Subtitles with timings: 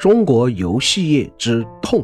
[0.00, 2.02] 中国游戏业之痛。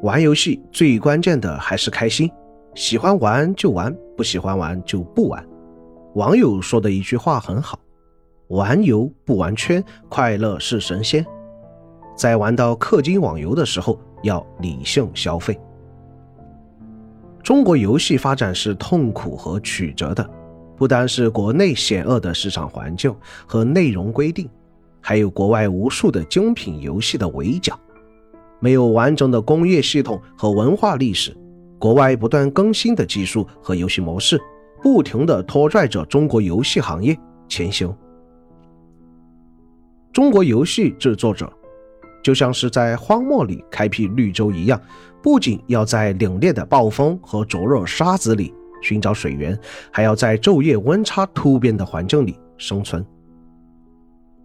[0.00, 2.30] 玩游戏最关键的还是开心，
[2.76, 5.44] 喜欢玩就玩，不喜欢玩就不玩。
[6.14, 7.76] 网友说的一句话很好
[8.46, 11.26] ：“玩游不玩圈，快乐是神仙。”
[12.16, 15.58] 在玩到氪金网游的时候，要理性消费。
[17.42, 20.30] 中国游戏发展是痛苦和曲折的，
[20.76, 23.12] 不单是国内险恶的市场环境
[23.48, 24.48] 和内容规定。
[25.08, 27.78] 还有国外无数的精品游戏的围剿，
[28.58, 31.32] 没有完整的工业系统和文化历史，
[31.78, 34.36] 国外不断更新的技术和游戏模式，
[34.82, 37.16] 不停地拖拽着中国游戏行业
[37.46, 37.96] 前行。
[40.12, 41.48] 中国游戏制作者
[42.20, 44.80] 就像是在荒漠里开辟绿洲一样，
[45.22, 48.52] 不仅要在凛冽的暴风和灼热沙子里
[48.82, 49.56] 寻找水源，
[49.92, 53.06] 还要在昼夜温差突变的环境里生存。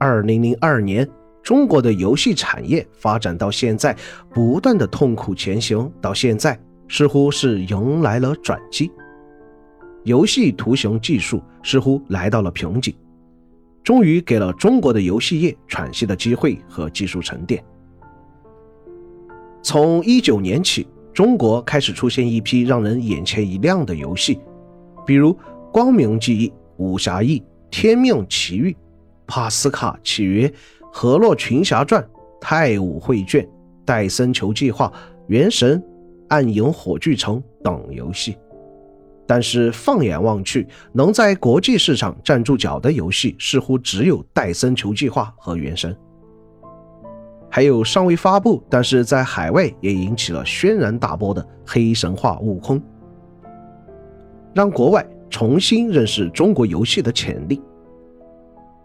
[0.01, 1.07] 二零零二年，
[1.43, 3.95] 中国的游戏产业发展到现在，
[4.33, 8.91] 不断的痛苦前行，到现在似乎是迎来了转机。
[10.03, 12.91] 游戏图形技术似乎来到了瓶颈，
[13.83, 17.63] 终于给了中国的游戏业喘息的机会和技术沉淀。
[19.61, 24.39] 从一九年起，中国开始出现一批让人眼前一亮的游戏，
[25.05, 25.31] 比如
[25.71, 28.71] 《光明记忆》《武侠义》《天命奇遇》。
[29.27, 30.47] 帕斯卡契约》
[30.91, 32.02] 《河洛群侠传》
[32.39, 33.44] 《太武绘卷》
[33.86, 34.88] 《戴森球计划》
[35.27, 35.80] 《原神》
[36.30, 38.38] 《暗影火炬城》等游戏，
[39.27, 45.94] 但是放眼望去，能在国际市场站住脚的游戏似乎只有《戴森球计划》和《原神》，
[47.49, 52.80] 还有尚未发布但是在海外也引起了轩然大波的《黑神话：悟空》，
[54.53, 57.61] 让国外重新认识中国游戏的潜力。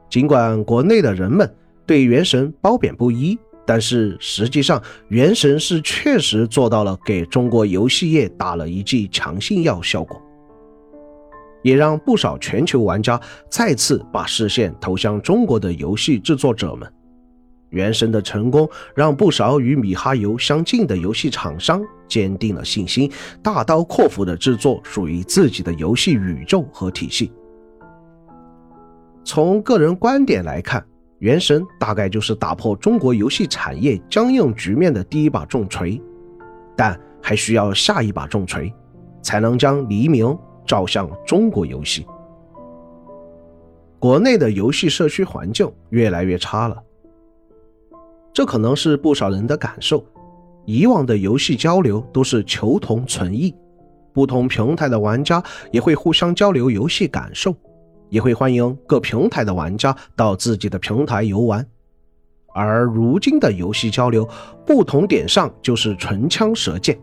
[0.09, 1.53] 尽管国内的人们
[1.85, 10.21] 对《原神》褒贬不一，但是实际上，《原神》是确实做到了给中国游戏业打了一剂强心药效果，
[11.63, 13.21] 也让不少全球玩家
[13.51, 16.89] 再次把视线投向中国的游戏制作者们。
[17.71, 23.11] 《原神》的成功让不少与米哈游相近的游戏厂商坚定了信心，
[23.43, 27.33] 大刀阔斧地制作属于自己的游戏宇宙和体系。
[29.27, 30.81] 从个人观点来看，
[31.19, 36.01] 《原神》大概就是打破中国游戏产业僵硬局面的第一把重锤，
[36.77, 38.73] 但还需要下一把重锤，
[39.21, 42.07] 才能将黎明照向中国游戏。
[43.99, 46.81] 国内的游戏社区环境越来越差了，
[48.33, 50.05] 这可能是不少人的感受。
[50.67, 53.53] 以往的游戏交流都是求同存异，
[54.13, 55.43] 不同平台的玩家
[55.73, 57.53] 也会互相交流游戏感受。
[58.09, 61.67] 也会欢迎各平台的玩家到自己的平台游玩，
[62.55, 64.29] 而如今的游戏交流，
[64.65, 66.99] 不同点上就是唇枪舌剑。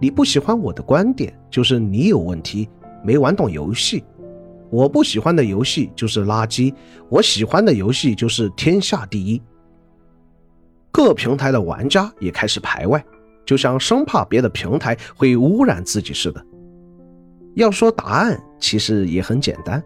[0.00, 2.68] 你不喜欢我的观点，就是你有问题，
[3.04, 4.02] 没玩懂游戏；
[4.70, 6.74] 我不喜欢的游戏就是垃圾，
[7.08, 9.40] 我喜欢的游戏就是天下第一。
[10.90, 13.02] 各平台的玩家也开始排外，
[13.46, 16.44] 就像生怕别的平台会污染自己似的。
[17.54, 19.82] 要说答案，其实也很简单。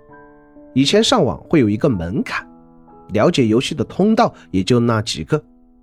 [0.74, 2.46] 以前上网会有一个门槛，
[3.12, 5.42] 了解游戏的通道也就那几个，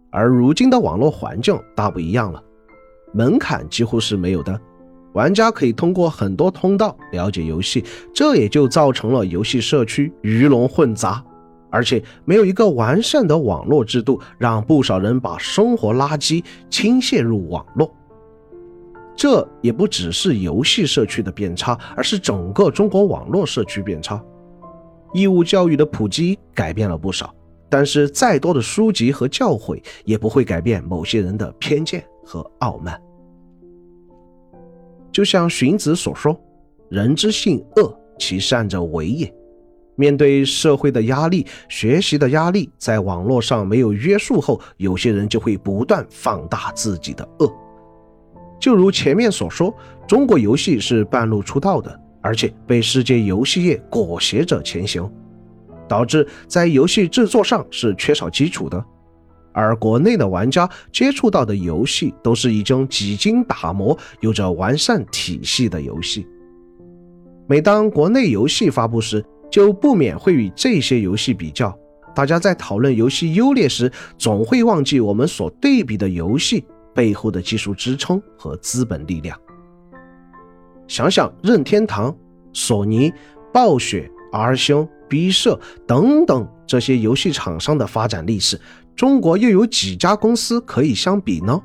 [0.09, 2.41] 而如今的网络环境大不一样了，
[3.13, 4.59] 门槛几乎是没有的，
[5.13, 11.23] 玩家可以通过很多通道了解游戏，这也就造成了游戏社区鱼龙混杂，
[11.69, 17.93] 而且没有一个完善的网络制度，让不少人把生活垃圾倾泻入网络。
[19.15, 24.21] 这也不只是游戏社区的变差，而是整个中国网络社区变差。
[25.15, 27.33] 义务教育的普及改变了不少，
[27.69, 33.01] 但是再多的书籍和教诲也不会改变某些人的偏见和傲慢。
[35.13, 36.37] 就像荀子所说
[36.91, 39.33] ：“人之性恶，其善者为也。”
[39.95, 47.49] 面对社会的压力、学习的压力，在网络上没有约束后，有些人就会不断放大自己的恶。
[48.59, 49.73] 就如前面所说，
[50.05, 52.01] 中国游戏是半路出道的。
[52.25, 55.07] 而且被世界游戏业裹挟着前行，
[55.87, 58.83] 导致在游戏制作上是缺少基础的，
[59.53, 66.25] 而国内的玩家接触到的游戏都是已经几经打磨、有着完善体系的游戏。
[67.47, 71.77] 每当国内游戏发布时，就不免会与这些游戏比较。
[72.15, 79.39] 大家在讨论游戏优劣时，总会忘记我们所对比的游戏背后的技术支撑和资本力量。
[80.87, 82.15] 想想任天堂、
[82.53, 83.11] 索尼、
[83.53, 88.59] 暴雪、R 星、B 社等等这些游戏厂商的发展历史，
[88.95, 91.61] 中国又有几家公司可以相比呢？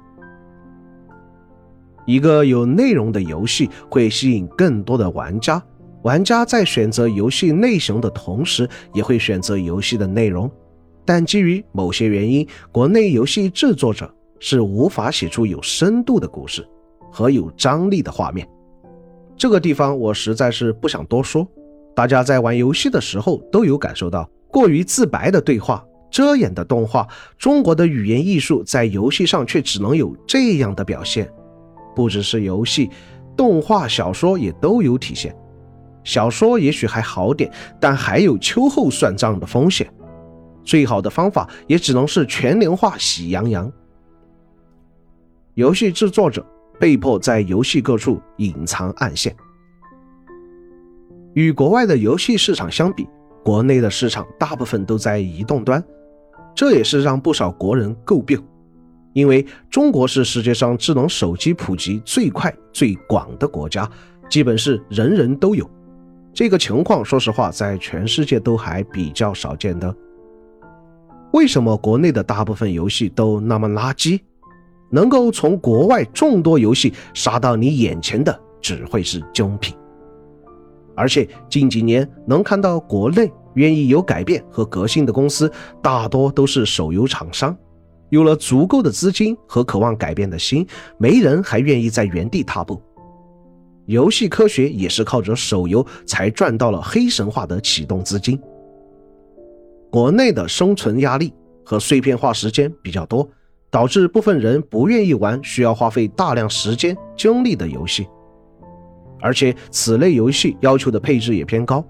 [2.06, 5.62] 一个有内容的游戏会吸引更多的玩家，
[6.02, 10.50] 玩家在选择游戏类型的同时，也会选择游戏的内容。
[11.04, 16.66] 但基于某些原因，国内游戏制作者是无法写出有深度的故事
[17.12, 18.48] 和有张力的画面。
[19.40, 21.48] 这个地方我实在是不想多说。
[21.96, 27.08] 大家在玩游戏的时候都有感受到，过于自白的对话、遮掩的动画，
[27.38, 31.26] 中国的语言艺术在游戏上却只能有这样的表现。
[31.96, 32.90] 不只是游戏，
[33.34, 35.34] 动画、小说也都有体现。
[36.04, 37.50] 小说也许还好点，
[37.80, 39.90] 但还有秋后算账的风险。
[40.64, 43.72] 最好的方法也只能是全年化喜羊羊。
[45.54, 46.44] 游戏制作者
[46.80, 49.36] 被迫在游戏各处隐藏暗线。
[51.34, 53.06] 与国外的游戏市场相比，
[53.44, 55.84] 国内的市场大部分都在移动端，
[56.54, 58.42] 这也是让不少国人诟病。
[59.12, 63.88] 因为中国是世界上智能手机普及最快最广的国家，
[64.28, 65.68] 基本是人人都有。
[66.32, 69.94] 这个情况，说实话，在全世界都还比较少见的。
[71.32, 74.20] 为什么国内的大部分游戏都那么垃圾？
[74.90, 79.74] 能够从国外众多游戏杀到你眼前的，只会是精品。
[80.96, 85.50] 而且近几年能看到国内愿意有改变和革新的公司，
[85.80, 87.56] 大多都是手游厂商。
[88.10, 90.66] 有了足够的资金和渴望改变的心，
[90.98, 92.82] 没人还愿意在原地踏步。
[93.86, 98.38] 游戏科学也是靠着手游才赚到了黑神话的启动资金。
[99.90, 101.32] 国内的生存压力
[101.64, 103.28] 和碎片化时间比较多，
[103.70, 108.06] 导致部分人不愿意玩需要花费大量时间精力的游戏。
[109.20, 111.84] 而且此类游戏要求的配置也偏高，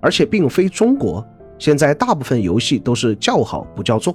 [0.00, 1.26] 而且并非中国，
[1.58, 4.14] 现在大部分游戏都是叫好不叫座。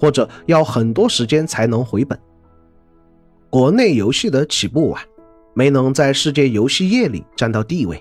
[0.00, 2.16] 或者要很多时间才能回本。
[3.50, 5.02] 国内游戏的起步晚，
[5.56, 8.00] 没能在世界游戏业里占到地位。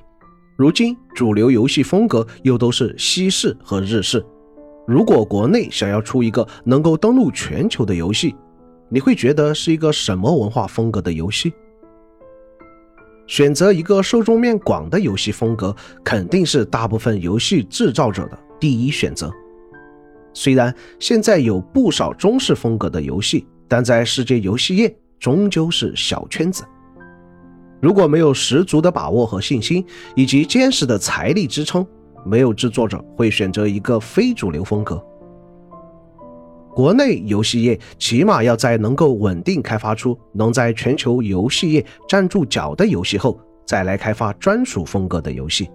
[0.56, 4.24] 如今主流游戏风格又都是西式和日式。
[4.86, 8.36] 如果国内想要出一个能够登陆全球的游戏，
[8.90, 11.54] 你会觉得是一个什么文化风格的游戏？
[13.28, 19.30] 选择一个受众面广的游戏风格，肯定是大部分游戏制造者的第一选择。
[20.34, 26.64] 虽然现在有不少中式风格的游戏，但在世界游戏业终究是小圈子。
[27.82, 29.86] 如果没有十足的把握和信心，
[30.16, 31.86] 以及坚实的财力支撑，
[32.26, 35.04] 没有制作者会选择一个非主流风格。
[36.78, 45.68] 国内游戏业起码要在能够稳定开发出能在全球游戏业站住脚的游戏后，再来开发专属风格的游戏。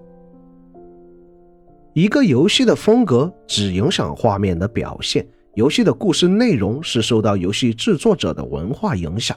[1.92, 9.36] 一个游戏的风格只影响画面的表现，游戏的故事内容是受到游戏制作者的文化影响。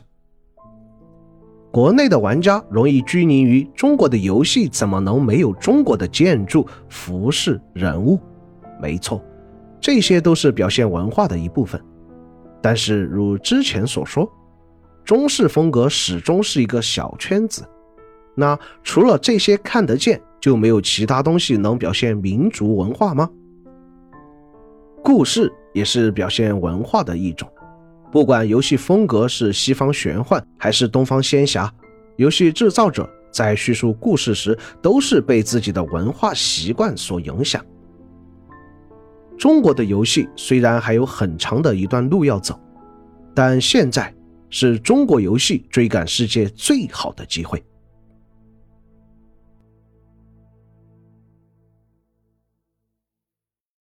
[1.72, 8.20] 国内的玩家容易拘泥于中国的游戏，怎么能没有中国的建筑、服饰、人物？
[8.80, 9.20] 没错，
[9.86, 11.80] 这些都是表现文化的一部分。
[12.60, 14.28] 但是如之前所说，
[15.04, 17.64] 中式风格始终是一个小圈子。
[18.34, 20.20] 那除了这些看得见。
[20.42, 23.28] 就没有其他东西能表现民族文化吗？
[25.04, 27.52] 故事也是表现文化的一种。
[28.12, 31.74] 不管游戏风格是西方玄幻还是东方仙侠，
[32.18, 37.66] 游戏制造者在叙述故事时都是被自己的文化习惯所影响。
[39.37, 42.59] 中国的游戏虽然还有很长的一段路要走，
[43.33, 44.13] 但现在
[44.49, 47.63] 是中国游戏追赶世界最好的机会。